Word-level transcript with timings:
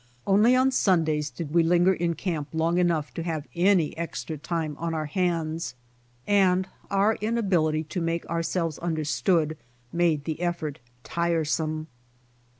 Only 0.25 0.55
on 0.55 0.71
Sundays 0.71 1.29
did 1.29 1.53
we 1.53 1.61
linger 1.61 1.93
in 1.93 2.15
camp 2.15 2.47
long 2.53 2.79
enough 2.79 3.13
to 3.13 3.21
have 3.21 3.47
any 3.53 3.95
extra 3.99 4.35
timie 4.35 4.73
on 4.79 4.95
our 4.95 5.05
hands, 5.05 5.75
and 6.25 6.67
our 6.89 7.17
inability 7.21 7.83
to 7.83 8.01
make 8.01 8.25
ourselves 8.25 8.79
understood 8.79 9.57
made 9.93 10.23
the 10.23 10.41
effort 10.41 10.79
tiresome. 11.03 11.85